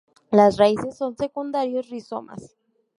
[0.31, 2.55] Las raíces son secundarios rizomas.